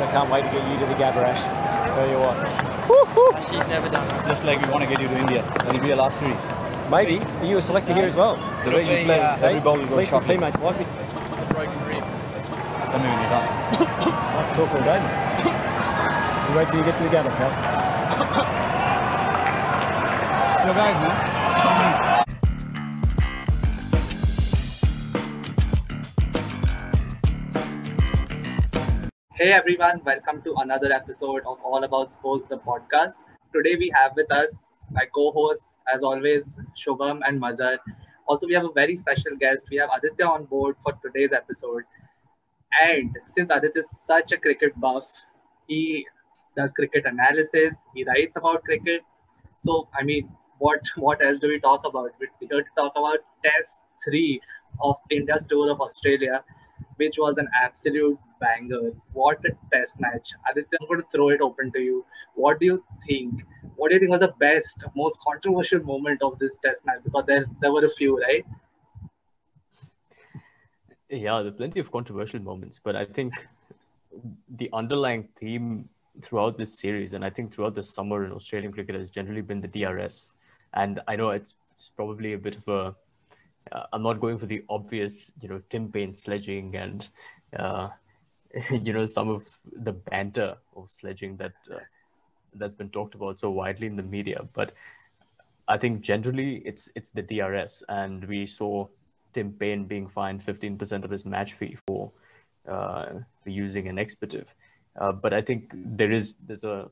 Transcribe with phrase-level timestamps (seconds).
[0.00, 1.42] I can't wait to get you to the Gabba Ash.
[1.94, 2.36] Tell you what.
[3.50, 4.28] She's never done that.
[4.28, 5.42] Just like we want to get you to India.
[5.64, 6.40] That'll be your last series.
[6.90, 7.18] Maybe.
[7.18, 8.36] Are you a selector here as well?
[8.64, 10.36] The way you play, uh, every ball will At go least my chocolate.
[10.38, 10.86] teammates like me.
[11.52, 12.04] Broken rib.
[12.04, 13.48] Tell me when you're done.
[13.48, 15.18] I can talk all day, mate.
[16.48, 17.52] You wait till you get to the Gabba, pal.
[20.66, 21.37] Your guys, man.
[29.38, 33.18] Hey everyone, welcome to another episode of All About Sports, the podcast.
[33.54, 37.78] Today we have with us my co-hosts, as always, Shubham and Mazhar.
[38.26, 39.68] Also, we have a very special guest.
[39.70, 41.84] We have Aditya on board for today's episode.
[42.82, 45.08] And since Aditya is such a cricket buff,
[45.68, 46.04] he
[46.56, 49.02] does cricket analysis, he writes about cricket.
[49.58, 50.28] So, I mean,
[50.58, 52.10] what what else do we talk about?
[52.18, 54.40] We're here to talk about Test 3
[54.80, 56.42] of India's tour of Australia
[56.96, 58.92] which was an absolute banger.
[59.12, 60.30] What a test match.
[60.50, 62.04] Aditya, I'm going to throw it open to you.
[62.34, 63.42] What do you think?
[63.76, 67.00] What do you think was the best, most controversial moment of this test match?
[67.04, 68.44] Because there, there were a few, right?
[71.10, 73.32] Yeah, there are plenty of controversial moments, but I think
[74.56, 75.88] the underlying theme
[76.20, 79.60] throughout this series, and I think throughout the summer in Australian cricket, has generally been
[79.60, 80.32] the DRS.
[80.74, 82.94] And I know it's, it's probably a bit of a
[83.72, 87.08] uh, I'm not going for the obvious, you know, Tim Paine sledging and,
[87.58, 87.88] uh,
[88.70, 91.78] you know, some of the banter of sledging that uh,
[92.54, 94.46] that's been talked about so widely in the media.
[94.54, 94.72] But
[95.66, 98.88] I think generally it's it's the DRS, and we saw
[99.34, 102.10] Tim Paine being fined 15% of his match fee for
[102.66, 103.06] uh,
[103.42, 104.54] for using an expletive.
[104.98, 106.90] Uh, but I think there is there's a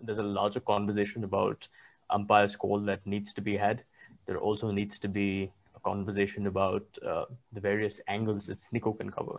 [0.00, 1.68] there's a larger conversation about
[2.08, 3.84] umpire's call that needs to be had.
[4.26, 9.10] There also needs to be a conversation about uh, the various angles that Snicko can
[9.10, 9.38] cover,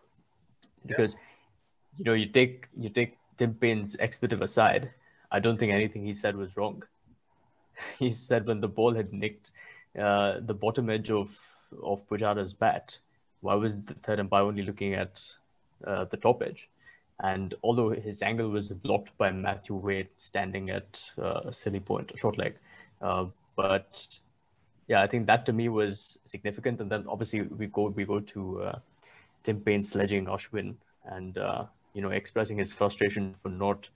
[0.86, 1.18] because
[1.98, 4.92] you know you take you take Tim Paine's expletive aside.
[5.32, 6.84] I don't think anything he said was wrong.
[7.98, 9.50] He said when the ball had nicked
[9.98, 11.36] uh, the bottom edge of
[11.82, 12.98] of Pujara's bat,
[13.40, 15.22] why was the third umpire only looking at
[15.86, 16.70] uh, the top edge?
[17.24, 22.12] And although his angle was blocked by Matthew Wade standing at uh, a silly point,
[22.14, 22.56] a short leg,
[23.02, 23.26] uh,
[23.56, 24.08] but
[24.88, 26.82] yeah, I think that to me was significant.
[26.82, 28.80] And then obviously we go we go to uh,
[29.44, 30.76] Tim Paine sledging Ashwin
[31.06, 33.90] and uh, you know expressing his frustration for not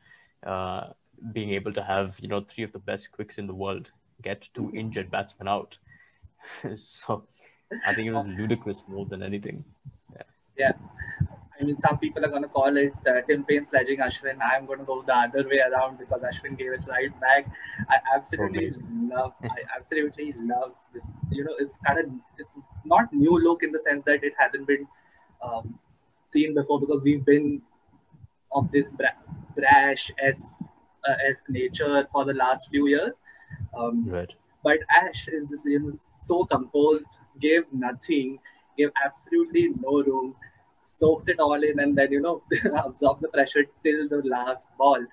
[0.45, 0.89] uh,
[1.31, 3.91] being able to have you know three of the best quicks in the world
[4.21, 5.77] get two injured batsmen out.
[6.75, 7.23] so
[7.85, 9.63] I think it was ludicrous more than anything.
[10.13, 10.23] Yeah.
[10.57, 10.71] yeah.
[11.59, 14.39] I mean, some people are going to call it uh, Tim Paine sledging Ashwin.
[14.43, 17.49] I'm going to go the other way around because Ashwin gave it right back.
[17.89, 19.09] I absolutely Amazing.
[19.13, 19.33] love.
[19.43, 21.07] I absolutely love this.
[21.31, 22.05] You know, it's kind of
[22.37, 22.53] it's
[22.83, 24.85] not new look in the sense that it hasn't been
[25.41, 25.79] um,
[26.25, 27.61] seen before because we've been
[28.55, 29.19] of this bra-
[29.55, 30.41] brash as
[31.07, 33.21] uh, as nature for the last few years.
[33.77, 34.31] Um, Right.
[34.63, 35.93] but Ash is just you know
[36.23, 37.07] so composed,
[37.39, 38.39] gave nothing,
[38.77, 40.35] gave absolutely no room,
[40.79, 42.41] soaked it all in, and then you know
[42.85, 45.05] absorbed the pressure till the last ball.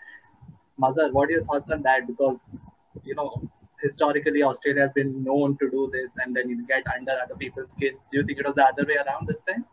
[0.80, 2.06] Mazhar, what are your thoughts on that?
[2.06, 2.50] Because
[3.04, 3.28] you know
[3.82, 7.70] historically Australia has been known to do this, and then you get under other people's
[7.70, 7.94] skin.
[8.10, 9.64] Do you think it was the other way around this time?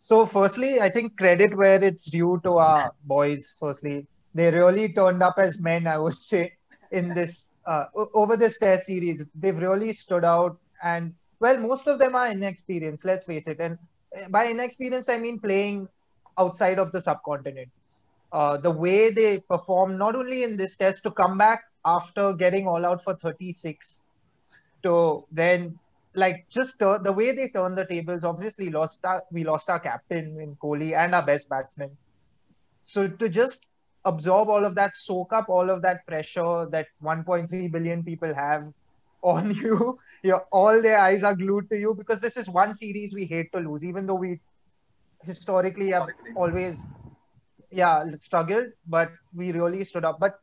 [0.00, 3.56] So, firstly, I think credit where it's due to our boys.
[3.58, 5.88] Firstly, they really turned up as men.
[5.88, 6.52] I would say
[6.92, 10.56] in this uh, over this test series, they've really stood out.
[10.84, 13.04] And well, most of them are inexperienced.
[13.04, 13.58] Let's face it.
[13.58, 13.76] And
[14.16, 15.88] uh, by inexperienced, I mean playing
[16.38, 17.68] outside of the subcontinent.
[18.30, 22.68] Uh, the way they perform, not only in this test, to come back after getting
[22.68, 24.02] all out for 36,
[24.84, 25.76] to then
[26.14, 28.24] like just uh, the way they turn the tables.
[28.24, 31.96] Obviously, lost our, we lost our captain in Kohli and our best batsman.
[32.82, 33.66] So to just
[34.04, 38.64] absorb all of that, soak up all of that pressure that 1.3 billion people have
[39.22, 43.14] on you, your all their eyes are glued to you because this is one series
[43.14, 44.40] we hate to lose, even though we
[45.22, 46.86] historically have always
[47.70, 50.18] yeah struggled, but we really stood up.
[50.20, 50.36] But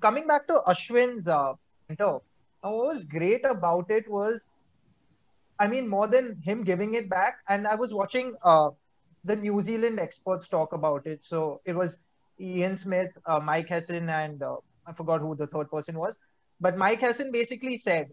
[0.00, 1.54] coming back to Ashwin's uh,
[1.98, 2.18] uh,
[2.62, 4.50] what was great about it was,
[5.58, 8.70] I mean, more than him giving it back, and I was watching uh,
[9.24, 11.24] the New Zealand experts talk about it.
[11.24, 12.00] So it was
[12.40, 14.56] Ian Smith, uh, Mike Hesson, and uh,
[14.86, 16.16] I forgot who the third person was.
[16.60, 18.10] But Mike Hesson basically said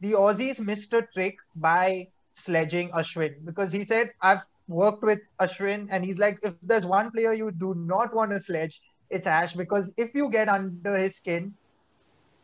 [0.00, 5.88] the Aussies missed a trick by sledging Ashwin because he said, I've worked with Ashwin,
[5.90, 9.54] and he's like, if there's one player you do not want to sledge, it's Ash
[9.54, 11.54] because if you get under his skin,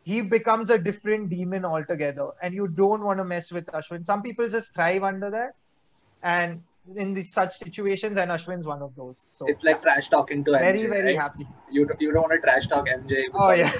[0.05, 4.05] he becomes a different demon altogether, and you don't want to mess with Ashwin.
[4.05, 5.55] Some people just thrive under that,
[6.21, 6.61] and
[6.95, 9.19] in these such situations, and Ashwin's one of those.
[9.33, 10.59] So It's like trash talking to MJ.
[10.59, 11.21] very very right?
[11.21, 11.47] happy.
[11.71, 13.23] You don't, you don't want to trash talk MJ.
[13.33, 13.71] Oh yeah,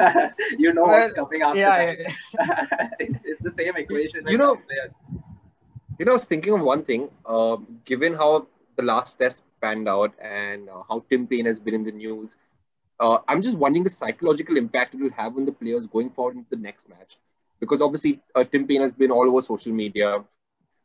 [0.00, 0.30] yeah.
[0.58, 1.98] you know what's coming after yeah, that.
[2.00, 2.88] yeah.
[3.00, 4.26] it's, it's the same equation.
[4.26, 4.92] You know- players.
[5.98, 7.08] You know, I was thinking of one thing.
[7.24, 7.56] Uh,
[7.86, 8.46] given how
[8.76, 12.36] the last test panned out and uh, how Tim Paine has been in the news,
[12.98, 16.36] uh, I'm just wondering the psychological impact it will have on the players going forward
[16.36, 17.18] into the next match.
[17.60, 20.24] Because obviously, uh, Tim Paine has been all over social media.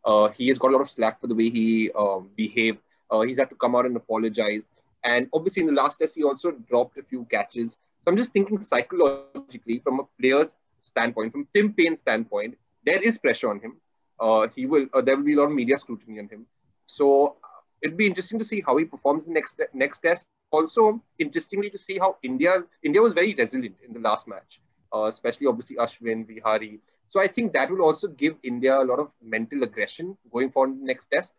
[0.04, 2.80] Uh, he has got a lot of slack for the way he um, behaved.
[3.10, 4.70] Uh, he's had to come out and apologize.
[5.04, 7.72] And obviously, in the last test, he also dropped a few catches.
[7.72, 13.18] So I'm just thinking psychologically, from a player's standpoint, from Tim Paine's standpoint, there is
[13.18, 13.78] pressure on him.
[14.20, 14.88] Uh, he will.
[14.94, 16.46] Uh, there will be a lot of media scrutiny on him.
[16.86, 17.38] So
[17.82, 20.30] it'd be interesting to see how he performs the next next test.
[20.52, 24.60] Also, interestingly to see how India's India was very resilient in the last match,
[24.94, 26.80] uh, especially obviously Ashwin, Vihari.
[27.10, 30.74] So I think that will also give India a lot of mental aggression going forward
[30.74, 31.34] in the next test.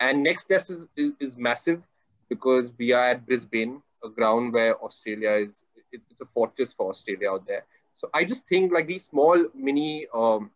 [0.00, 1.82] And next test is, is, is massive
[2.28, 5.62] because we are at Brisbane, a ground where Australia is
[5.92, 7.64] it's, it's a fortress for Australia out there.
[7.96, 10.50] So I just think like these small mini um,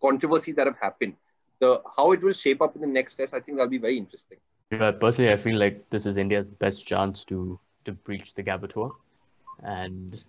[0.00, 1.14] controversies that have happened,
[1.60, 3.98] the how it will shape up in the next test, I think that'll be very
[3.98, 4.38] interesting.
[4.70, 8.72] Yeah, personally, I feel like this is India's best chance to to breach the Gabba
[8.72, 8.94] tour,
[9.62, 10.22] and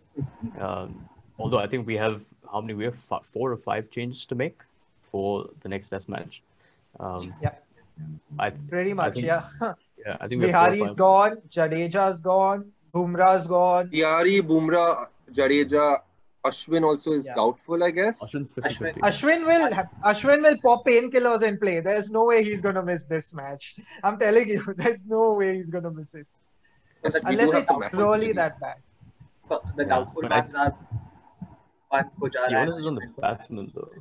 [0.60, 1.08] um,
[1.40, 2.22] although I think we have
[2.52, 4.60] how many we have four or five changes to make
[5.12, 6.42] for the next test match.
[7.00, 7.54] Um, Yeah.
[8.38, 9.44] I Pretty much, think- yeah.
[10.06, 13.88] yeah, I think we have four or gone, Jadeja's gone, Bumrah's gone.
[13.88, 16.02] Vihari, Bumrah, Jadeja,
[16.50, 17.36] Ashwin also is Yeah.
[17.36, 18.20] doubtful, I guess.
[18.24, 19.66] Ashwin's Ashwin- Ashwin will
[20.12, 21.80] Ashwin will pop painkillers and play.
[21.80, 23.80] There's no way he's gonna miss this match.
[24.04, 26.28] I'm telling you, there's no way he's gonna miss it.
[27.04, 28.34] So the, We do Unless it's to really really.
[28.34, 28.78] that bad.
[29.48, 30.76] so the Yeah, doubtful but I- are
[31.92, 33.92] Pant, Pujara, The onus is on the batsman, though.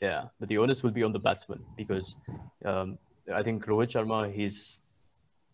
[0.00, 2.16] Yeah, but the onus will be on the batsman because
[2.64, 2.98] um,
[3.32, 4.78] I think Rohit Sharma he's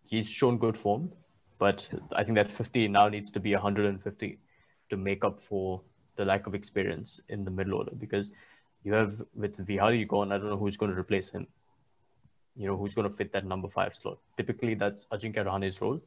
[0.07, 1.13] he's shown good form,
[1.59, 4.39] but I think that 50 now needs to be 150
[4.95, 5.81] to make up for
[6.17, 8.31] the lack of experience in the middle order because
[8.85, 11.47] you have with Vihari gone, I don't know who's going to replace him.
[12.57, 14.19] You know who's going to fit that number five slot.
[14.37, 16.01] Typically, that's Ajinkya Rahane's role,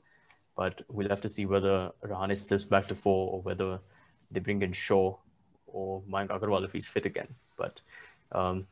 [0.55, 3.79] but we'll have to see whether Rahane slips back to four or whether
[4.31, 5.17] they bring in Shaw
[5.65, 7.27] or Mayank Agarwal if he's fit again.
[7.57, 7.81] But
[8.31, 8.65] um,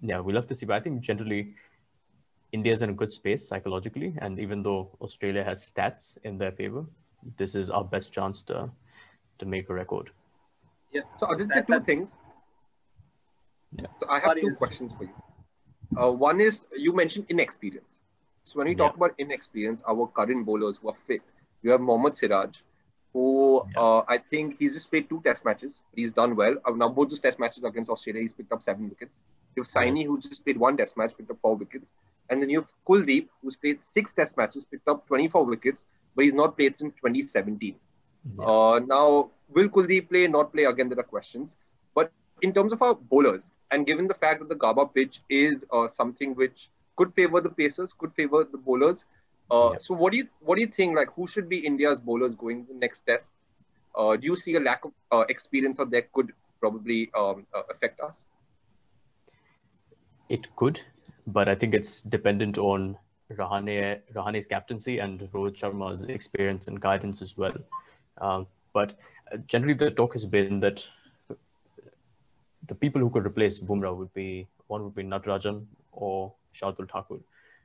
[0.00, 0.64] yeah, we'll have to see.
[0.64, 1.54] But I think generally,
[2.52, 6.86] India's in a good space psychologically, and even though Australia has stats in their favor,
[7.36, 8.70] this is our best chance to
[9.38, 10.10] to make a record.
[10.92, 11.02] Yeah.
[11.18, 12.10] So Aditya, That's two things.
[13.78, 13.86] Yeah.
[13.98, 15.14] So I have Sorry, two questions for you.
[16.00, 17.98] Uh, one is you mentioned inexperience.
[18.44, 21.22] So when we talk about inexperience, our current bowlers who are fit,
[21.62, 22.58] you have Mohammad Siraj,
[23.12, 23.80] who Yeah.
[23.82, 25.72] uh, I think he's just played two test matches.
[25.94, 26.56] He's done well.
[26.64, 29.14] Uh, now both those test matches against Australia, he's picked up seven wickets.
[29.56, 31.90] You have Saini, who's just played one test match, picked up four wickets.
[32.30, 35.84] And then you have Kuldeep, who's played six test matches, picked up 24 wickets,
[36.14, 37.74] but he's not played since 2017.
[38.38, 38.44] Yeah.
[38.44, 40.64] Uh, now, will Kuldeep play, not play?
[40.64, 41.54] Again, there are questions.
[41.94, 45.64] But in terms of our bowlers, and given the fact that the Gabba pitch is
[45.72, 49.04] uh, something which could favor the pacers, could favor the bowlers.
[49.50, 49.78] Uh, Yeah.
[49.78, 50.96] So, what do you what do you think?
[50.96, 53.30] Like, who should be India's bowlers going to the next test?
[53.94, 57.62] Uh, do you see a lack of uh, experience out there could probably um, uh,
[57.70, 58.22] affect us?
[60.28, 60.80] It could,
[61.26, 62.96] but I think it's dependent on
[63.30, 67.54] Rahane Rahane's captaincy and Rohit Sharma's experience and guidance as well.
[68.20, 68.98] Um, but
[69.32, 70.84] uh, generally, the talk has been that
[72.66, 77.18] the people who could replace Bumrah would be one would be Natarajan or Shardul Thakur.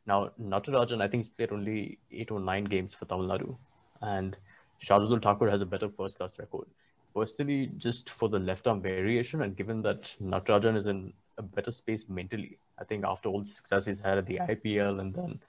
[0.06, 3.58] Now, Natarajan, I think he's played only eight or nine games for Tamil Nadu,
[4.02, 4.38] and
[4.82, 6.68] Shardul Thakur has a better first class record.
[7.14, 11.72] Personally, just for the left arm variation, and given that Natarajan is in a better
[11.72, 15.40] space mentally, I think after all the success he's had at the IPL and then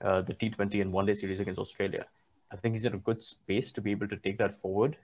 [0.00, 2.06] uh, the T20 and one day series against Australia,
[2.54, 4.96] I think he's in a good space to be able to take that forward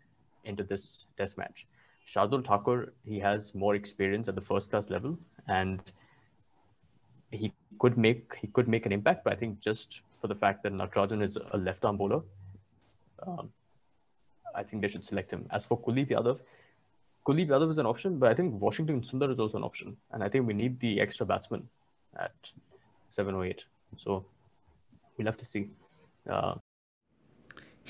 [0.45, 1.67] into this test match.
[2.07, 5.81] Shardul Thakur, he has more experience at the first class level and
[7.31, 10.63] he could make he could make an impact, but I think just for the fact
[10.63, 12.23] that Natarajan is a left arm bowler,
[13.27, 13.51] um,
[14.55, 15.47] I think they should select him.
[15.51, 16.41] As for Kuldeep Yadav,
[17.27, 19.97] Kuldeep Yadav is an option, but I think Washington Sundar is also an option.
[20.11, 21.69] And I think we need the extra batsman
[22.19, 22.35] at
[23.09, 23.63] seven or eight.
[23.97, 24.25] So
[25.17, 25.69] we'll have to see.
[26.29, 26.55] Uh,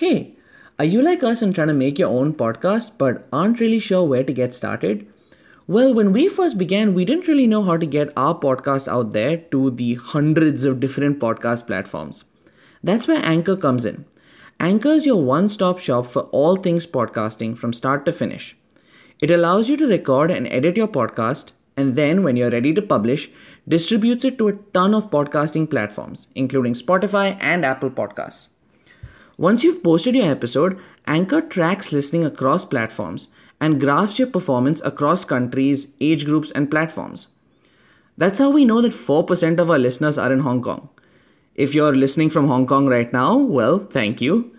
[0.01, 0.35] Hey,
[0.79, 4.03] are you like us and trying to make your own podcast but aren't really sure
[4.03, 5.07] where to get started?
[5.67, 9.13] Well, when we first began, we didn't really know how to get our podcast out
[9.13, 12.25] there to the hundreds of different podcast platforms.
[12.83, 14.07] That's where Anchor comes in.
[14.59, 18.57] Anchor is your one stop shop for all things podcasting from start to finish.
[19.21, 22.81] It allows you to record and edit your podcast and then, when you're ready to
[22.81, 23.31] publish,
[23.69, 28.49] distributes it to a ton of podcasting platforms, including Spotify and Apple Podcasts.
[29.41, 33.29] Once you've posted your episode, Anchor tracks listening across platforms
[33.59, 37.29] and graphs your performance across countries, age groups, and platforms.
[38.19, 40.91] That's how we know that 4% of our listeners are in Hong Kong.
[41.55, 44.55] If you're listening from Hong Kong right now, well, thank you.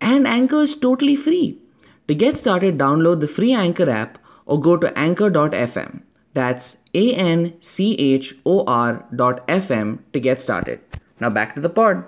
[0.00, 1.58] And Anchor is totally free.
[2.08, 6.00] To get started, download the free Anchor app or go to anchor.fm.
[6.32, 10.80] That's A N C H O R.fm to get started.
[11.20, 12.04] Now back to the pod.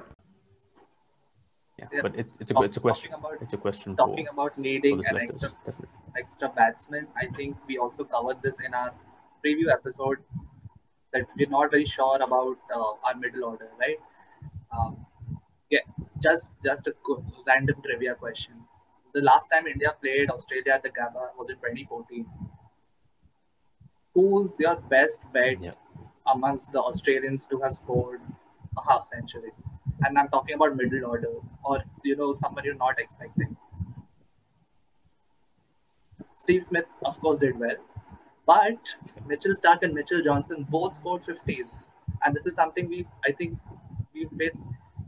[1.85, 2.03] Yeah, Yeah.
[2.03, 3.13] but it's it's a it's a question.
[3.15, 5.89] about- It's a question Talking for, about needing an extra Definitely.
[6.23, 8.93] extra batsman, I think we also covered this in our
[9.45, 10.19] preview episode
[11.13, 13.99] that we're not very sure about uh, our middle order, right?
[14.77, 15.07] Um,
[15.71, 15.81] yeah,
[16.29, 16.95] just just a
[17.47, 18.55] random trivia question.
[19.15, 22.27] The last time India played Australia at the Gabba was in 2014.
[24.15, 25.73] Who's your best bet Yeah.
[26.27, 28.21] amongst the Australians to have scored
[28.77, 29.53] a half century?
[30.03, 31.33] And I'm talking about middle order
[31.65, 33.57] or you know someone you're not expecting.
[36.37, 37.77] Steve Smith, of course, did well,
[38.47, 38.97] but
[39.27, 41.69] Mitchell Starc and Mitchell Johnson both scored 50s,
[42.25, 43.59] and this is something we've, I think,
[44.13, 44.51] we've been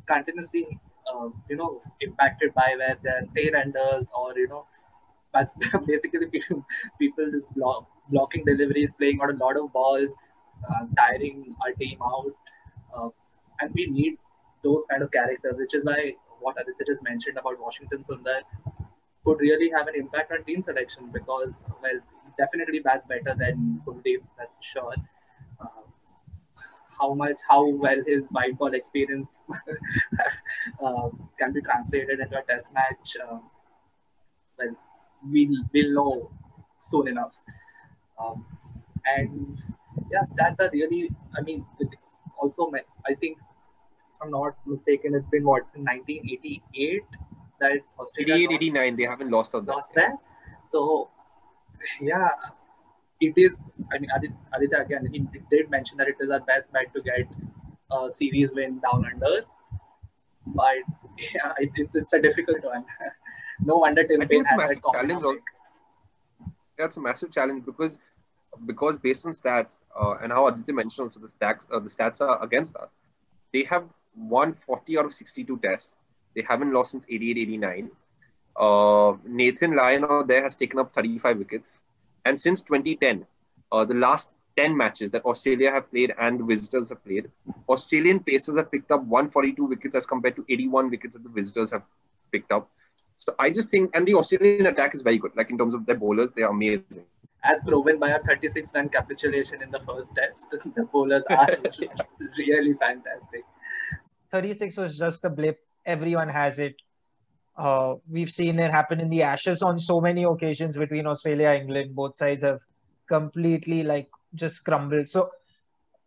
[0.07, 0.79] continuously,
[1.13, 4.67] uh, you know, impacted by where they're tail enders or you know,
[5.87, 6.65] basically people,
[6.99, 10.09] people just block, blocking deliveries, playing out a lot of balls,
[10.71, 12.33] uh, tiring our team out,
[12.97, 13.09] uh,
[13.61, 14.17] and we need
[14.63, 18.41] those kind of characters, which is why what Aditya just mentioned about Washington Sundar
[19.25, 21.93] could really have an impact on team selection because, well,
[22.25, 24.95] he definitely bats better than Kuldeep, that's sure.
[25.61, 25.83] Uh,
[26.99, 29.39] how much, how well his white ball experience
[30.83, 31.09] uh,
[31.39, 33.39] can be translated into a test match, uh,
[34.59, 34.77] well,
[35.25, 36.31] we'll, we'll know
[36.79, 37.43] soon enough.
[38.19, 38.47] Um,
[39.05, 39.59] and
[40.11, 41.67] yeah, stats are really, I mean,
[42.41, 42.71] also,
[43.07, 43.39] I think,
[44.23, 47.03] I'm not mistaken, it's been what, since 1988
[47.61, 49.73] that Australia 88, lost- 89, they haven't lost on that.
[49.73, 50.17] lost that.
[50.67, 51.11] So,
[52.01, 52.31] yeah,
[53.21, 53.63] it is.
[53.93, 57.03] I mean, Adit- Aditya again, he did mention that it is our best bet to
[57.03, 57.29] get
[57.91, 59.45] a series win down under.
[60.47, 60.77] But
[61.19, 62.85] yeah, it, it's, it's a difficult one.
[63.65, 65.41] no wonder Tim I think it's a massive challenge.
[66.79, 67.99] That's a massive challenge because
[68.65, 72.21] because based on stats uh, and how Aditya mentioned also the stats uh, the stats
[72.21, 72.91] are against us.
[73.53, 73.85] They have
[74.17, 75.97] won 40 out of 62 tests.
[76.35, 77.91] They haven't lost since 88 89.
[78.59, 81.79] Uh, Nathan Lyon out there has taken up 35 wickets.
[82.25, 83.27] And since 2010,
[83.73, 87.31] uh, the last 10 matches that Australia have played and the visitors have played,
[87.69, 91.71] Australian pacers have picked up 142 wickets as compared to 81 wickets that the visitors
[91.71, 91.83] have
[92.33, 92.69] picked up.
[93.19, 95.33] So I just think, and the Australian attack is very good.
[95.37, 97.05] Like in terms of their bowlers, they are amazing.
[97.45, 101.49] As proven by our 36 run capitulation in the first test, the bowlers are
[102.39, 103.45] really fantastic.
[104.31, 105.59] 36 was just a blip.
[105.85, 106.75] Everyone has it.
[107.57, 111.63] Uh, we've seen it happen in the Ashes on so many occasions between Australia and
[111.63, 111.95] England.
[111.95, 112.61] Both sides have
[113.09, 115.09] completely like just crumbled.
[115.09, 115.31] So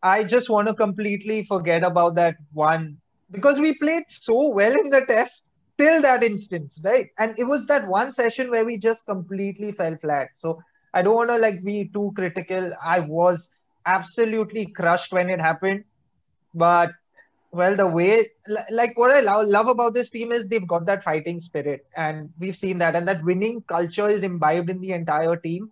[0.03, 2.97] I just want to completely forget about that one
[3.31, 7.07] because we played so well in the test till that instance, right?
[7.17, 10.29] And it was that one session where we just completely fell flat.
[10.35, 10.61] So
[10.93, 12.71] I don't want to like be too critical.
[12.83, 13.49] I was
[13.85, 15.83] absolutely crushed when it happened,
[16.53, 16.91] but
[17.51, 18.25] well, the way
[18.69, 22.31] like what I love, love about this team is they've got that fighting spirit, and
[22.39, 25.71] we've seen that, and that winning culture is imbibed in the entire team,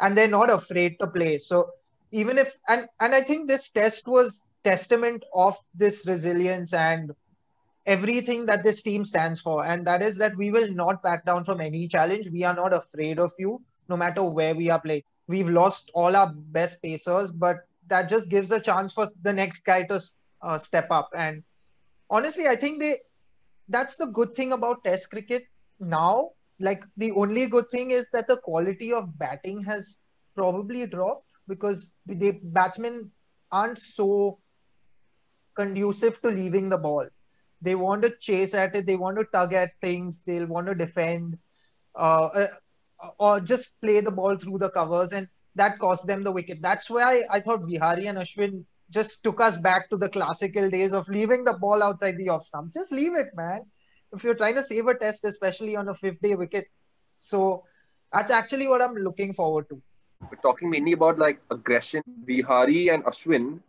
[0.00, 1.38] and they're not afraid to play.
[1.38, 1.70] So
[2.10, 7.12] even if and and I think this test was testament of this resilience and
[7.86, 11.44] everything that this team stands for, and that is that we will not back down
[11.44, 12.28] from any challenge.
[12.30, 15.02] We are not afraid of you, no matter where we are playing.
[15.28, 19.64] We've lost all our best pacers, but that just gives a chance for the next
[19.64, 20.00] guy to
[20.44, 21.08] uh, step up.
[21.16, 21.42] And
[22.10, 22.98] honestly, I think they
[23.68, 25.44] that's the good thing about Test cricket
[25.80, 26.30] now.
[26.60, 30.00] Like the only good thing is that the quality of batting has
[30.36, 33.10] probably dropped because the batsmen
[33.50, 34.38] aren't so
[35.54, 37.06] conducive to leaving the ball.
[37.60, 38.86] They want to chase at it.
[38.86, 40.20] They want to tug at things.
[40.26, 41.38] They'll want to defend,
[41.94, 42.46] uh, uh,
[43.18, 46.60] or just play the ball through the covers, and that cost them the wicket.
[46.60, 50.92] That's why I thought Vihari and Ashwin just took us back to the classical days
[50.92, 52.72] of leaving the ball outside the off stump.
[52.72, 53.62] Just leave it, man.
[54.12, 56.68] If you're trying to save a test, especially on a fifth day wicket.
[57.16, 57.64] So
[58.12, 59.82] that's actually what I'm looking forward to.
[60.30, 62.02] We're talking mainly about like aggression.
[62.24, 63.60] Vihari and Ashwin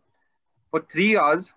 [0.75, 1.53] for three hours,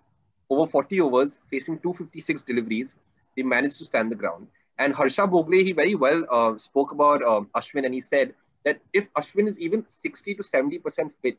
[0.49, 2.95] over 40 overs, facing 256 deliveries,
[3.35, 4.47] they managed to stand the ground.
[4.77, 8.79] And Harsha Bhogle, he very well uh, spoke about um, Ashwin and he said that
[8.93, 11.37] if Ashwin is even 60 to 70% fit,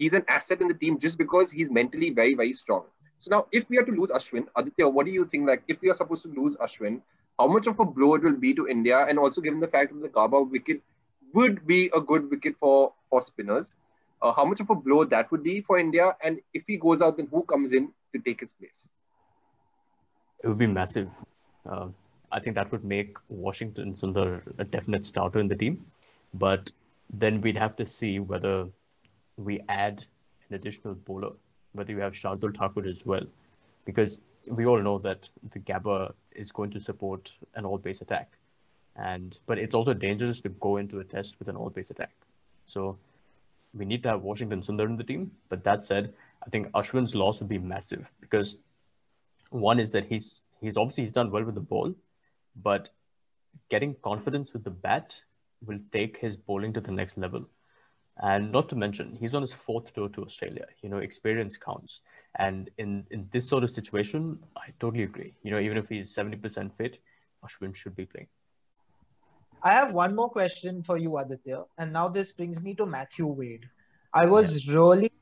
[0.00, 2.84] he's an asset in the team just because he's mentally very, very strong.
[3.18, 5.46] So now, if we are to lose Ashwin, Aditya, what do you think?
[5.46, 7.02] Like, if we are supposed to lose Ashwin,
[7.38, 9.04] how much of a blow it will be to India?
[9.06, 10.80] And also, given the fact that the Gabba wicket
[11.34, 13.74] would be a good wicket for, for spinners,
[14.22, 16.16] uh, how much of a blow that would be for India?
[16.24, 18.88] And if he goes out, then who comes in to take his place?
[20.42, 21.10] It would be massive.
[21.70, 21.88] Uh,
[22.32, 25.84] I think that would make Washington Sundar a definite starter in the team.
[26.32, 26.70] But
[27.12, 28.68] then we'd have to see whether
[29.44, 30.04] we add
[30.48, 31.32] an additional bowler,
[31.72, 33.22] whether you have Shardul Thakur as well.
[33.84, 38.32] Because we all know that the Gabba is going to support an all pace attack.
[38.96, 42.12] And but it's also dangerous to go into a test with an all pace attack.
[42.66, 42.98] So
[43.72, 45.30] we need to have Washington Sundar in the team.
[45.48, 46.12] But that said,
[46.44, 48.58] I think Ashwin's loss would be massive because
[49.50, 51.94] one is that he's he's obviously he's done well with the ball,
[52.56, 52.90] but
[53.68, 55.14] getting confidence with the bat
[55.64, 57.46] will take his bowling to the next level.
[58.22, 60.66] And not to mention, he's on his fourth tour to Australia.
[60.82, 62.00] You know, experience counts.
[62.38, 65.34] And in, in this sort of situation, I totally agree.
[65.42, 66.98] You know, even if he's 70% fit,
[67.44, 68.28] Ashwin should be playing.
[69.62, 71.64] I have one more question for you, Aditya.
[71.78, 73.66] And now this brings me to Matthew Wade.
[74.12, 74.74] I was yeah.
[74.74, 75.12] really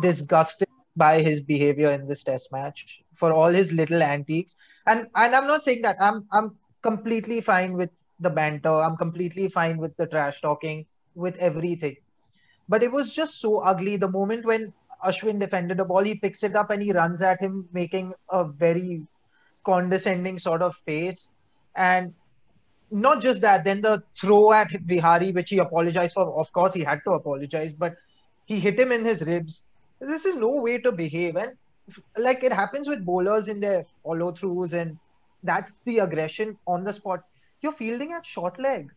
[0.00, 4.56] disgusted by his behavior in this test match for all his little antiques.
[4.86, 5.96] And and I'm not saying that.
[6.00, 8.74] I'm I'm completely fine with the banter.
[8.74, 11.96] I'm completely fine with the trash talking, with everything.
[12.68, 13.96] But it was just so ugly.
[13.96, 14.72] The moment when
[15.04, 18.44] Ashwin defended the ball, he picks it up and he runs at him, making a
[18.44, 19.02] very
[19.64, 21.30] condescending sort of face.
[21.74, 22.14] And
[22.90, 26.32] not just that, then the throw at Vihari, which he apologized for.
[26.38, 27.96] Of course, he had to apologize, but
[28.44, 29.68] he hit him in his ribs.
[30.00, 31.36] This is no way to behave.
[31.36, 31.56] And
[32.16, 34.98] like it happens with bowlers in their follow throughs, and
[35.42, 37.24] that's the aggression on the spot.
[37.60, 38.92] You're fielding at short leg.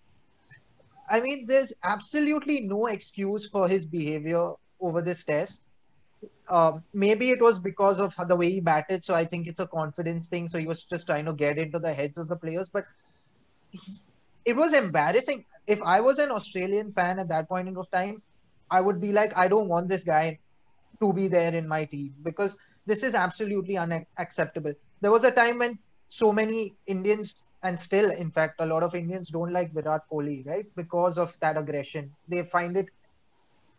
[1.09, 5.61] I mean, there's absolutely no excuse for his behavior over this test.
[6.49, 9.67] Um, maybe it was because of the way he batted, so I think it's a
[9.67, 10.49] confidence thing.
[10.49, 12.85] So he was just trying to get into the heads of the players, but
[14.45, 15.45] it was embarrassing.
[15.67, 18.21] If I was an Australian fan at that point in of time,
[18.71, 20.39] I would be like, I don't want this guy
[20.99, 24.73] to be there in my team because this is absolutely unacceptable.
[25.01, 28.95] There was a time when so many Indians, and still, in fact, a lot of
[28.95, 30.65] Indians don't like Virat Kohli, right?
[30.75, 32.11] Because of that aggression.
[32.27, 32.87] They find it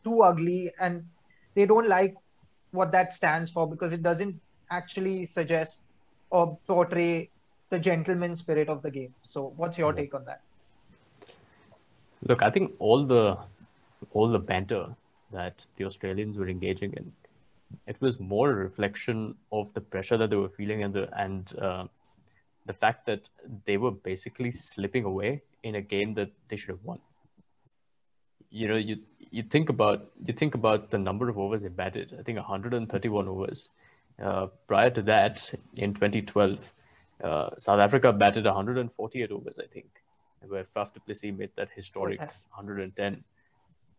[0.04, 1.04] too ugly and
[1.54, 2.14] they don't like
[2.72, 4.38] what that stands for because it doesn't
[4.70, 5.82] actually suggest
[6.30, 7.30] or portray
[7.70, 9.14] the gentleman spirit of the game.
[9.22, 10.40] So, what's your take on that?
[12.26, 13.38] Look, I think all the
[14.12, 14.86] all the banter
[15.32, 17.12] that the Australians were engaging in,
[17.86, 21.58] it was more a reflection of the pressure that they were feeling and the and
[21.58, 21.86] uh,
[22.66, 23.28] the fact that
[23.64, 27.00] they were basically slipping away in a game that they should have won.
[28.50, 28.98] You know, you
[29.30, 32.16] you think about you think about the number of overs they batted.
[32.18, 33.70] I think 131 overs.
[34.20, 36.72] Uh, prior to that, in 2012,
[37.24, 39.86] uh, South Africa batted 148 overs, I think,
[40.46, 42.48] where Faf du Plessis made that historic yes.
[42.54, 43.24] 110.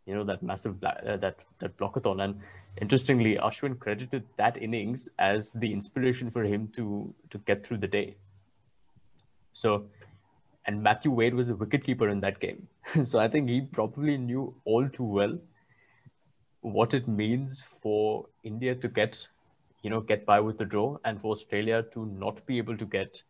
[0.06, 2.42] You know that massive uh, that that blockathon, and
[2.82, 7.88] interestingly, Ashwin credited that innings as the inspiration for him to to get through the
[7.88, 8.18] day.
[9.54, 9.86] So,
[10.66, 12.68] and Matthew Wade was a wicketkeeper in that game,
[13.04, 15.38] so I think he probably knew all too well
[16.62, 19.28] what it means for India to get
[19.82, 22.86] you know, get by with the draw and for Australia to not be able to
[22.86, 23.22] get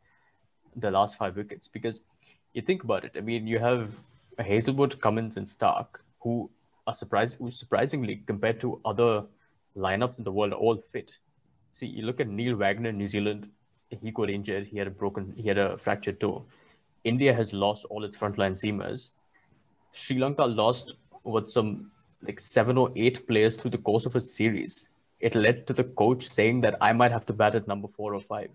[0.76, 1.68] the last five wickets.
[1.68, 2.02] Because
[2.54, 3.94] you think about it, I mean, you have
[4.38, 5.88] Hazlewood, Cummins, and Starc
[6.20, 6.50] who
[6.88, 9.24] are surprised, who surprisingly compared to other
[9.78, 11.12] lineups in the world are all fit.
[11.74, 13.50] See, you look at Neil Wagner, New Zealand,
[14.02, 16.46] he got injured, he had a broken, he had a fractured toe.
[17.04, 19.12] India has lost all its frontline seamers.
[19.92, 24.22] Sri Lanka lost what some like seven or eight players through the course of a
[24.22, 24.88] series
[25.22, 28.14] it led to the coach saying that I might have to bat at number four
[28.14, 28.50] or five.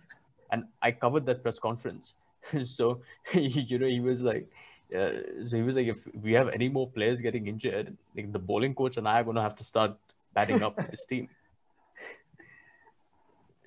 [0.51, 2.15] And I covered that press conference.
[2.65, 3.01] so,
[3.33, 4.49] you know, he was like,
[4.95, 5.11] uh,
[5.45, 8.75] so he was like, if we have any more players getting injured, like the bowling
[8.75, 9.97] coach and I are going to have to start
[10.35, 11.29] batting up this team.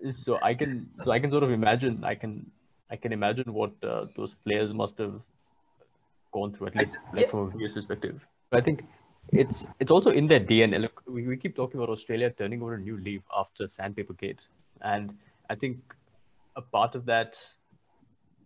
[0.09, 2.49] So I can, so I can sort of imagine, I can,
[2.89, 5.21] I can imagine what uh, those players must have
[6.31, 8.25] gone through, at least like, from a perspective.
[8.49, 8.83] But I think
[9.31, 10.81] it's it's also in their DNA.
[10.81, 14.39] Look, we, we keep talking about Australia turning over a new leaf after Sandpaper Gate,
[14.81, 15.15] and
[15.49, 15.77] I think
[16.55, 17.37] a part of that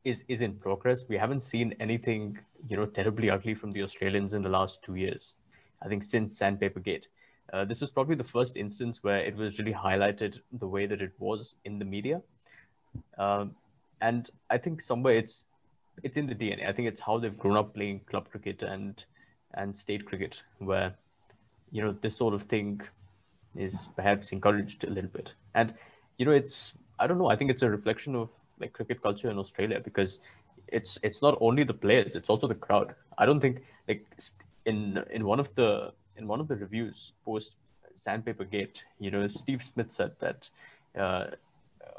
[0.03, 1.05] is is in progress.
[1.07, 4.95] We haven't seen anything you know terribly ugly from the Australians in the last two
[4.95, 5.35] years.
[5.81, 7.07] I think since Sandpaper Gate.
[7.53, 11.01] Uh, this was probably the first instance where it was really highlighted the way that
[11.03, 12.19] it was in the media,
[13.19, 13.51] um,
[14.01, 15.45] and I think somewhere it's
[16.01, 16.67] it's in the DNA.
[16.67, 19.05] I think it's how they've grown up playing club cricket and
[19.53, 20.95] and state cricket, where
[21.71, 22.81] you know this sort of thing
[23.55, 25.33] is perhaps encouraged a little bit.
[25.53, 25.75] And
[26.17, 27.27] you know, it's I don't know.
[27.27, 30.19] I think it's a reflection of like cricket culture in Australia because
[30.67, 32.95] it's it's not only the players, it's also the crowd.
[33.17, 34.07] I don't think like
[34.65, 37.51] in in one of the in one of the reviews post
[37.95, 40.49] Sandpaper Gate, you know, Steve Smith said that
[40.97, 41.27] uh,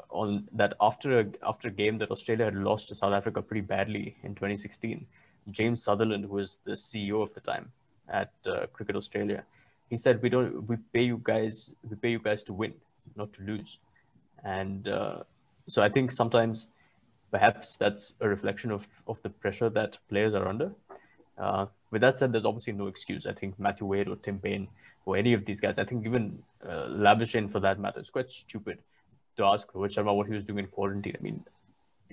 [0.09, 3.61] on that after a after a game that Australia had lost to South Africa pretty
[3.61, 5.05] badly in 2016,
[5.51, 7.71] James Sutherland, who was the CEO of the time
[8.09, 9.43] at uh, Cricket Australia,
[9.89, 12.73] he said we don't we pay you guys we pay you guys to win,
[13.15, 13.79] not to lose,
[14.43, 15.23] and uh,
[15.67, 16.67] so I think sometimes
[17.31, 20.71] perhaps that's a reflection of of the pressure that players are under.
[21.95, 23.25] With that said, there's obviously no excuse.
[23.25, 24.67] I think Matthew Wade or Tim Paine
[25.05, 28.29] or any of these guys, I think even uh, Labuschagne for that matter, is quite
[28.29, 28.79] stupid
[29.37, 31.15] to ask Rohit Sharma what he was doing in quarantine.
[31.17, 31.45] I mean,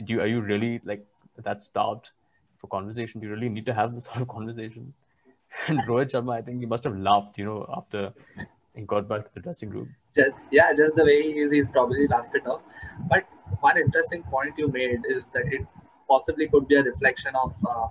[0.05, 1.05] do you, are you really like
[1.37, 2.12] that starved
[2.61, 3.21] for conversation?
[3.21, 4.95] Do you really need to have this sort of conversation?
[5.66, 8.12] And Rohit Sharma, I think he must have laughed, you know, after
[8.77, 9.97] he got back to the dressing room.
[10.14, 12.64] Just, yeah, just the way he is, he's probably laughed it off.
[13.11, 13.25] But
[13.59, 15.66] one interesting point you made is that it
[16.07, 17.88] possibly could be a reflection of uh,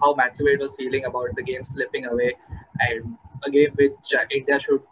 [0.00, 2.34] how Matthew was feeling about the game slipping away,
[2.80, 4.82] and a game which uh, India should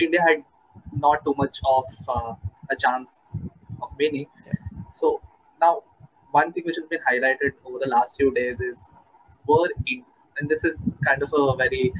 [0.00, 0.44] India had
[0.92, 2.34] not too much of uh,
[2.70, 3.32] a chance
[3.82, 4.26] of winning.
[4.92, 5.20] So
[5.60, 5.82] now,
[6.30, 8.80] one thing which has been highlighted over the last few days is
[9.46, 10.04] were in,
[10.38, 11.92] and this is kind of a very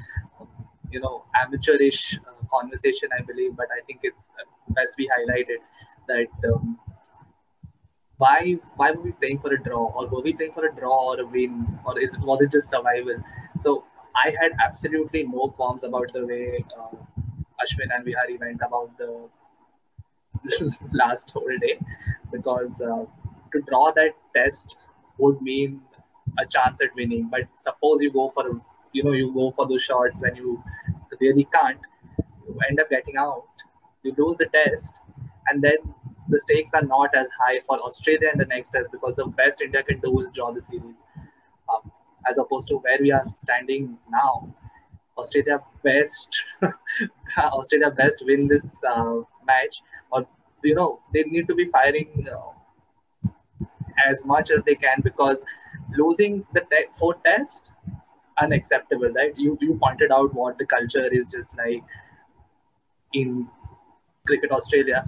[0.90, 4.30] you know amateurish uh, conversation, I believe, but I think it's
[4.68, 5.62] best we highlighted
[6.08, 6.28] that.
[6.52, 6.78] Um,
[8.18, 9.86] why why were we playing for a draw?
[9.94, 11.66] Or were we playing for a draw or a win?
[11.84, 13.22] Or is was it just survival?
[13.60, 13.84] So
[14.24, 16.96] i had absolutely no qualms about the way uh,
[17.62, 19.10] ashwin and vihari went about the
[20.92, 21.78] last whole day.
[22.32, 23.04] Because uh,
[23.52, 24.76] to draw that test
[25.18, 25.80] would mean
[26.38, 27.28] a chance at winning.
[27.30, 28.44] But suppose you go for
[28.92, 30.62] you know you go for those shots when you
[31.20, 31.80] really can't
[32.46, 33.44] you end up getting out
[34.02, 34.92] you lose the test
[35.48, 35.76] and then
[36.28, 39.60] the stakes are not as high for Australia in the next test because the best
[39.60, 41.04] India can do is draw the series,
[41.72, 41.90] um,
[42.28, 44.52] as opposed to where we are standing now.
[45.18, 46.44] Australia best,
[47.38, 50.26] Australia best win this uh, match, or
[50.62, 52.50] you know they need to be firing uh,
[54.06, 55.38] as much as they can because
[55.96, 57.70] losing the te- fourth test
[58.40, 59.10] unacceptable.
[59.10, 59.32] Right?
[59.36, 61.82] You you pointed out what the culture is just like
[63.12, 63.48] in
[64.26, 65.04] cricket Australia.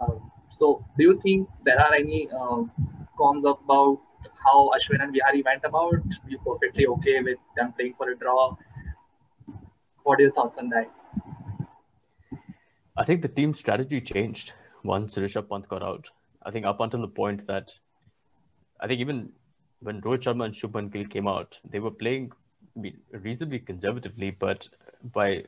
[0.00, 2.70] Um, so, do you think there are any um,
[3.18, 4.00] comms about
[4.44, 6.04] how Ashwin and Vihari went about?
[6.28, 8.54] You perfectly okay with them playing for a draw?
[10.02, 10.90] What are your thoughts on that?
[12.98, 14.52] I think the team strategy changed
[14.84, 16.08] once Rishabh Pant got out.
[16.42, 17.72] I think up until the point that
[18.78, 19.32] I think even
[19.80, 22.30] when Rohit Sharma and Shubman Gill came out, they were playing
[23.10, 24.68] reasonably conservatively, but
[25.14, 25.44] by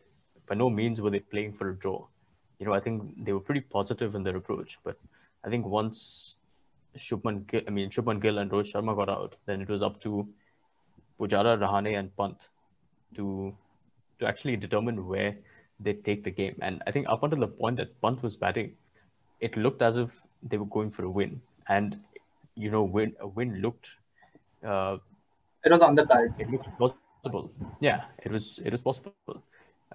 [0.48, 2.06] by no means were they playing for a draw
[2.58, 4.78] you know, I think they were pretty positive in their approach.
[4.84, 4.98] But
[5.44, 6.36] I think once
[6.96, 10.00] Shubman, Gill, I mean, Shubman Gill and Rohit Sharma got out, then it was up
[10.02, 10.28] to
[11.18, 12.48] Pujara, Rahane, and Pant
[13.16, 13.54] to
[14.20, 15.36] to actually determine where
[15.80, 16.56] they take the game.
[16.62, 18.74] And I think up until the point that Pant was batting,
[19.40, 21.40] it looked as if they were going for a win.
[21.68, 21.98] And
[22.54, 23.88] you know, win a win looked.
[24.64, 24.98] Uh,
[25.64, 26.40] it was on the cards.
[26.40, 27.50] It looked possible.
[27.80, 28.60] Yeah, it was.
[28.64, 29.42] It was possible.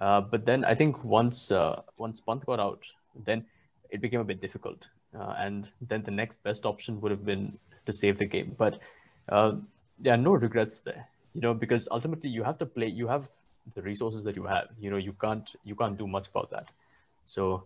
[0.00, 2.82] Uh, but then I think once uh, once Pant got out,
[3.24, 3.44] then
[3.90, 4.78] it became a bit difficult,
[5.18, 8.54] uh, and then the next best option would have been to save the game.
[8.56, 8.80] But
[9.28, 9.56] uh,
[9.98, 12.86] there are no regrets there, you know, because ultimately you have to play.
[12.86, 13.28] You have
[13.74, 14.68] the resources that you have.
[14.80, 16.68] You know, you can't you can't do much about that.
[17.26, 17.64] So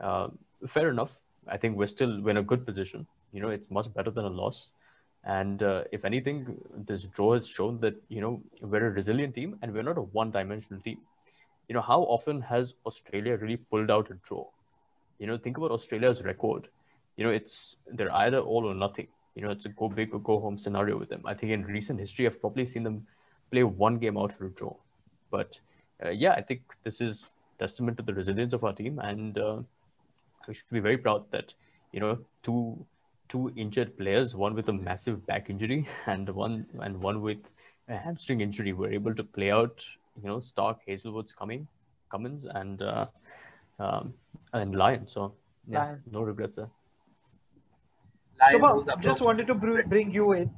[0.00, 0.28] uh,
[0.66, 1.16] fair enough.
[1.48, 3.06] I think we're still we're in a good position.
[3.32, 4.72] You know, it's much better than a loss.
[5.24, 9.58] And uh, if anything, this draw has shown that you know we're a resilient team
[9.62, 10.98] and we're not a one-dimensional team
[11.70, 14.44] you know, how often has Australia really pulled out a draw?
[15.20, 16.66] You know, think about Australia's record.
[17.16, 19.06] You know, it's they're either all or nothing.
[19.36, 21.22] You know, it's a go big or go home scenario with them.
[21.24, 23.06] I think in recent history, I've probably seen them
[23.52, 24.74] play one game out for a draw.
[25.30, 25.60] But
[26.04, 27.30] uh, yeah, I think this is
[27.60, 29.58] testament to the resilience of our team, and uh,
[30.48, 31.54] we should be very proud that
[31.92, 32.84] you know two
[33.28, 37.48] two injured players, one with a massive back injury and one and one with
[37.86, 41.66] a hamstring injury, were able to play out you know, Starc, Hazlewood's coming,
[42.10, 43.06] Cummins, and uh,
[43.78, 44.14] um,
[44.52, 45.06] and Lyon.
[45.06, 45.34] So
[45.66, 46.02] yeah, Lyon.
[46.10, 46.70] no regrets there.
[48.48, 50.50] Shubham, just wanted to br- bring you in.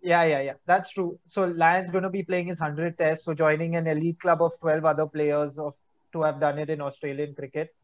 [0.00, 0.54] Yeah, yeah, yeah.
[0.66, 1.18] That's true.
[1.26, 4.52] So Lyon's going to be playing his 100 test, so joining an elite club of
[4.60, 5.74] 12 other players of
[6.12, 7.74] to have done it in Australian cricket.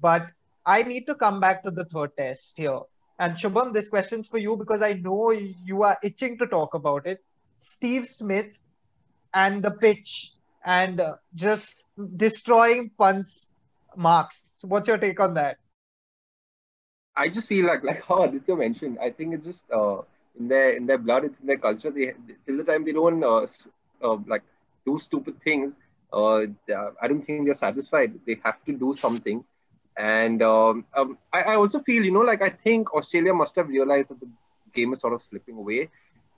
[0.00, 0.30] But
[0.64, 2.80] I need to come back to the third test here.
[3.18, 7.06] And Shubham, this question's for you because I know you are itching to talk about
[7.06, 7.24] it.
[7.58, 8.58] Steve Smith
[9.36, 10.32] and the pitch
[10.64, 11.84] and uh, just
[12.16, 13.54] destroying Pant's
[13.96, 14.60] marks.
[14.62, 15.58] What's your take on that?
[17.16, 18.98] I just feel like like how Aditya mentioned.
[19.00, 19.98] I think it's just uh,
[20.38, 21.24] in their in their blood.
[21.24, 21.90] It's in their culture.
[21.90, 22.14] They
[22.46, 23.46] till the time they don't uh,
[24.02, 24.42] uh, like
[24.86, 25.76] do stupid things.
[26.12, 26.46] Uh,
[27.02, 28.18] I don't think they're satisfied.
[28.26, 29.44] They have to do something.
[29.96, 33.68] And um, um, I, I also feel, you know, like I think Australia must have
[33.68, 34.28] realized that the
[34.74, 35.88] game is sort of slipping away,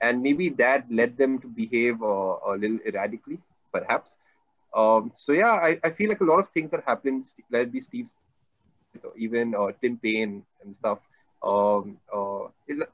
[0.00, 3.38] and maybe that led them to behave uh, a little erratically,
[3.72, 4.16] perhaps.
[4.74, 7.72] Um, so yeah, I, I feel like a lot of things that happened, let it
[7.72, 8.10] be Steve
[9.16, 10.98] even uh, Tim Paine and stuff.
[11.42, 12.88] Um, uh, it,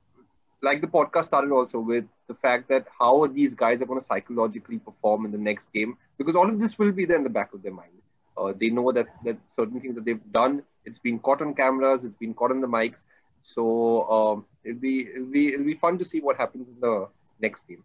[0.62, 4.04] like the podcast started also with the fact that how these guys are going to
[4.04, 7.30] psychologically perform in the next game because all of this will be there in the
[7.30, 7.90] back of their mind.
[8.36, 12.04] Uh, they know that that certain things that they've done, it's been caught on cameras,
[12.04, 13.04] it's been caught on the mics.
[13.44, 17.08] So um, it'll be it'll be it'll be fun to see what happens in the
[17.40, 17.84] next game.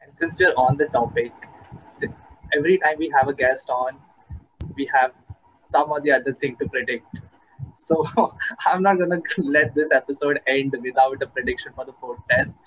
[0.00, 1.32] And since we're on the topic,
[2.56, 3.98] every time we have a guest on,
[4.74, 5.12] we have
[5.70, 7.20] some or the other thing to predict.
[7.74, 8.02] So
[8.66, 12.58] I'm not gonna let this episode end without a prediction for the fourth test.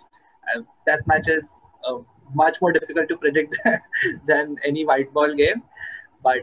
[0.56, 1.48] Uh, test matches
[1.88, 1.98] uh,
[2.36, 3.58] much more difficult to predict
[4.28, 5.64] than any white ball game,
[6.24, 6.42] but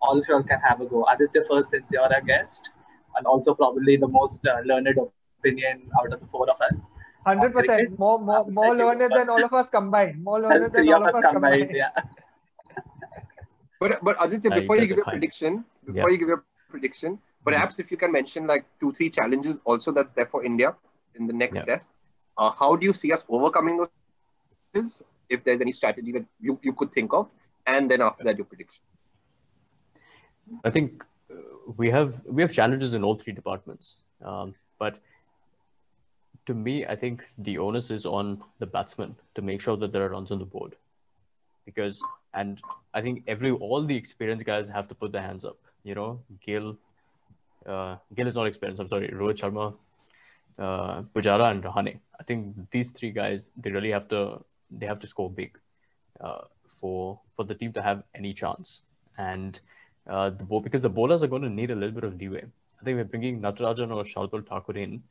[0.00, 1.06] all of y'all can have a go.
[1.06, 2.70] Aditya first, since you're a guest,
[3.16, 6.78] and also probably the most uh, learned opinion out of the four of us.
[7.24, 10.22] Hundred percent, more more more learned than all of us combined.
[10.22, 11.90] More learned than all of us combined, yeah.
[13.80, 16.12] But but Aditya, you before you guys give are your prediction, before Yeah.
[16.12, 20.12] you give your prediction, perhaps if you can mention like two three challenges also that's
[20.14, 20.74] there for India
[21.14, 21.64] in the next Yeah.
[21.64, 21.90] test.
[22.38, 25.02] Uh, how do you see us overcoming those?
[25.28, 27.28] If there's any strategy that you, you could think of,
[27.66, 28.82] and then after that your prediction.
[30.64, 31.04] I think
[31.76, 33.96] we have we have challenges in all three departments.
[34.24, 34.98] Um, but
[36.46, 40.04] to me, I think the onus is on the batsman to make sure that there
[40.04, 40.76] are runs on the board,
[41.64, 42.02] because
[42.34, 42.60] and
[42.94, 45.58] I think every all the experienced guys have to put their hands up.
[45.84, 46.76] You know, Gill,
[47.66, 48.80] uh, Gill is not experienced.
[48.80, 49.74] I'm sorry, Rohit Sharma,
[50.58, 51.98] uh, Pujara, and Rahane.
[52.18, 55.58] I think these three guys they really have to they have to score big
[56.20, 56.42] uh,
[56.80, 58.82] for for the team to have any chance.
[59.18, 59.60] And
[60.08, 62.44] uh, the because the bowlers are going to need a little bit of leeway.
[62.80, 65.02] I think we're bringing Natarajan or Shardul Thakur in.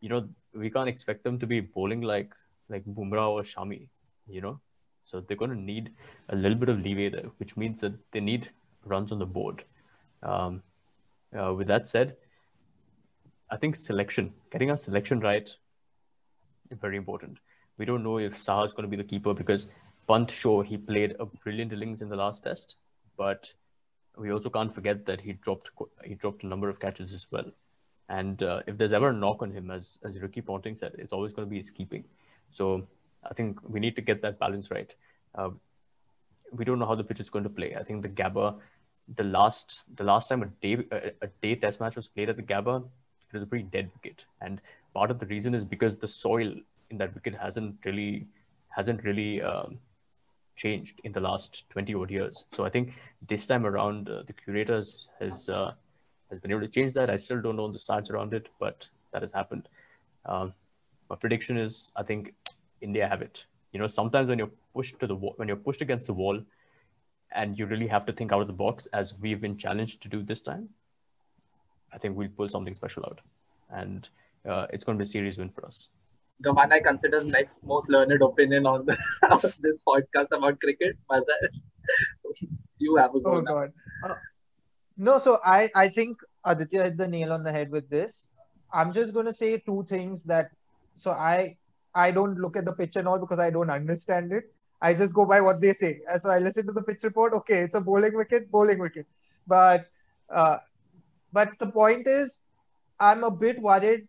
[0.00, 2.32] You know, we can't expect them to be bowling like
[2.68, 3.88] like Bumrah or Shami.
[4.28, 4.60] You know,
[5.04, 5.92] so they're going to need
[6.28, 8.50] a little bit of leeway there, which means that they need
[8.84, 9.64] runs on the board.
[10.22, 10.62] Um,
[11.38, 12.16] uh, with that said,
[13.50, 15.48] I think selection, getting our selection right,
[16.70, 17.38] is very important.
[17.78, 19.68] We don't know if Saha is going to be the keeper because
[20.08, 22.76] Pant, sure, he played a brilliant innings in the last test,
[23.16, 23.46] but
[24.16, 25.70] we also can't forget that he dropped
[26.04, 27.50] he dropped a number of catches as well.
[28.08, 31.12] And uh, if there's ever a knock on him, as as Ricky Ponting said, it's
[31.12, 32.04] always going to be his keeping.
[32.50, 32.86] So
[33.28, 34.92] I think we need to get that balance right.
[35.34, 35.50] Uh,
[36.52, 37.74] we don't know how the pitch is going to play.
[37.74, 38.56] I think the Gabba,
[39.14, 40.84] the last the last time a day
[41.20, 44.24] a, day test match was played at the Gabba, it was a pretty dead wicket,
[44.40, 44.60] and
[44.94, 46.54] part of the reason is because the soil
[46.90, 48.26] in that wicket hasn't really
[48.68, 49.78] hasn't really um,
[50.56, 52.46] changed in the last 20 odd years.
[52.52, 52.94] So I think
[53.26, 55.72] this time around, uh, the curators has uh,
[56.30, 57.10] has been able to change that.
[57.10, 59.68] I still don't know the science around it, but that has happened.
[60.24, 60.52] Um,
[61.08, 62.34] my prediction is, I think
[62.80, 63.44] India have it.
[63.72, 66.40] You know, sometimes when you're pushed to the wall, when you're pushed against the wall,
[67.32, 70.08] and you really have to think out of the box, as we've been challenged to
[70.08, 70.68] do this time,
[71.92, 73.20] I think we'll pull something special out,
[73.70, 74.08] and
[74.48, 75.88] uh, it's going to be a serious win for us.
[76.40, 78.96] The one I consider next most learned opinion on, the,
[79.30, 81.48] on this podcast about cricket, Mazhar.
[82.78, 83.52] you have a go Oh now.
[83.54, 83.72] god.
[84.04, 84.14] Uh,
[84.96, 88.28] no, so I I think Aditya hit the nail on the head with this.
[88.72, 90.50] I'm just going to say two things that
[90.94, 91.56] so I
[91.94, 94.52] I don't look at the pitch and all because I don't understand it.
[94.82, 96.00] I just go by what they say.
[96.18, 97.32] So I listen to the pitch report.
[97.32, 99.06] Okay, it's a bowling wicket, bowling wicket.
[99.46, 99.86] But
[100.28, 100.58] uh,
[101.32, 102.42] but the point is,
[103.00, 104.06] I'm a bit worried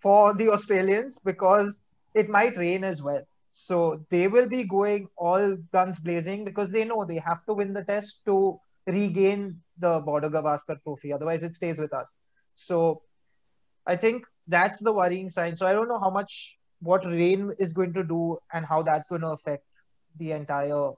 [0.00, 1.84] for the Australians because
[2.14, 3.22] it might rain as well.
[3.50, 7.72] So they will be going all guns blazing because they know they have to win
[7.72, 11.12] the test to regain the Border Gavaskar trophy.
[11.12, 12.16] Otherwise, it stays with us.
[12.54, 13.02] So
[13.86, 15.56] I think that's the worrying sign.
[15.56, 19.08] So I don't know how much what rain is going to do and how that's
[19.08, 19.64] going to affect
[20.16, 20.90] the entire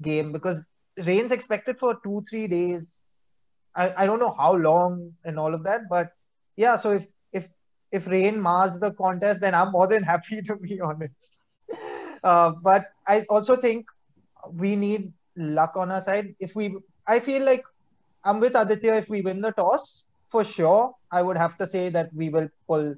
[0.00, 0.68] game because
[1.04, 3.02] rain's expected for two, three days.
[3.74, 6.10] I, I don't know how long and all of that, but
[6.56, 7.06] yeah, so if
[7.92, 11.40] if if rain mars the contest, then I'm more than happy to be honest.
[12.24, 13.86] Uh, but I also think
[14.52, 16.34] we need luck on our side.
[16.40, 17.64] If we, I feel like
[18.24, 18.94] I'm with Aditya.
[18.94, 22.48] If we win the toss, for sure, I would have to say that we will
[22.66, 22.94] pull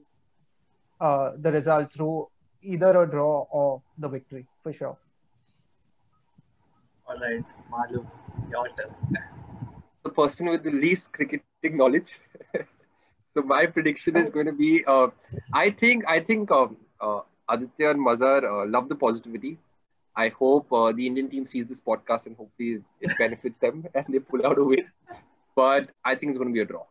[1.00, 2.28] uh, the result through
[2.62, 4.98] either a draw or the victory for sure.
[7.06, 8.06] All right, Malu,
[8.50, 8.94] your turn.
[10.04, 12.12] the person with the least cricketing knowledge.
[13.34, 14.84] so my prediction is going to be.
[14.84, 15.08] Uh,
[15.52, 19.58] I think I think um, uh, Aditya and Mazhar uh, love the positivity.
[20.16, 24.04] I hope uh, the Indian team sees this podcast and hopefully it benefits them and
[24.08, 24.86] they pull out a win.
[25.54, 26.84] But I think it's going to be a draw.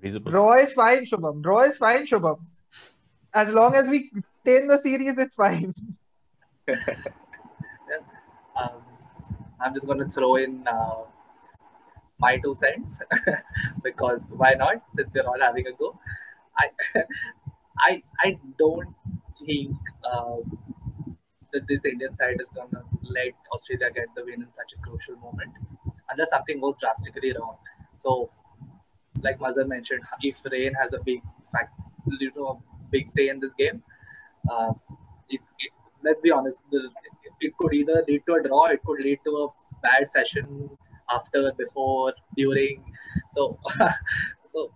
[0.00, 0.30] Reasonable.
[0.30, 1.42] Draw is fine, Shubham.
[1.42, 2.38] Draw is fine, Shubham.
[3.34, 5.74] As long as we retain the series, it's fine.
[8.56, 8.82] Um,
[9.60, 10.96] I'm just going to throw in uh,
[12.20, 12.98] my two cents
[13.84, 14.82] because why not?
[14.94, 15.98] Since we're all having a go,
[16.58, 16.68] I
[17.78, 18.94] I I don't
[19.38, 20.36] think uh,
[21.52, 22.66] that this Indian side is to
[23.02, 25.52] let Australia get the win in such a crucial moment,
[26.10, 27.56] unless something goes drastically wrong.
[27.96, 28.30] So,
[29.22, 31.72] like Mazhar mentioned, if rain has a big fact,
[32.18, 33.82] you know, big say in this game,
[34.50, 34.72] uh,
[35.28, 36.88] it, it, let's be honest, the,
[37.40, 39.48] it could either lead to a draw, it could lead to a
[39.82, 40.70] bad session
[41.12, 42.84] after, before, during.
[43.30, 43.58] So,
[44.46, 44.70] so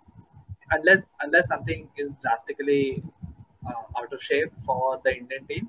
[0.70, 3.02] unless unless something is drastically
[3.66, 5.68] uh, out of shape for the Indian team,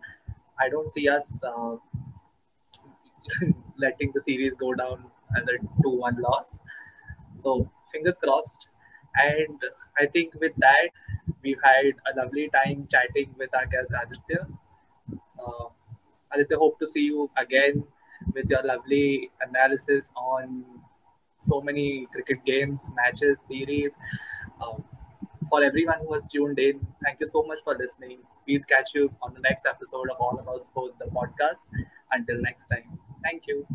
[0.59, 1.75] I don't see us uh,
[3.77, 5.05] letting the series go down
[5.37, 6.59] as a two-one loss.
[7.35, 8.67] So fingers crossed.
[9.15, 9.61] And
[9.97, 10.89] I think with that,
[11.41, 14.47] we've had a lovely time chatting with our guest Aditya.
[15.39, 15.65] Uh,
[16.33, 17.83] Aditya, hope to see you again
[18.33, 20.65] with your lovely analysis on
[21.37, 23.93] so many cricket games, matches, series.
[24.65, 24.83] Um,
[25.49, 28.19] for everyone who has tuned in, thank you so much for listening.
[28.47, 31.65] We'll catch you on the next episode of All About Sports, the podcast.
[32.11, 33.67] Until next time, thank you.